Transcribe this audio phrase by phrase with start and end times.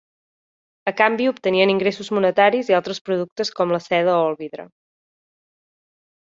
[0.91, 4.69] A canvi obtenien ingressos monetaris i altres productes com la seda o el vidre.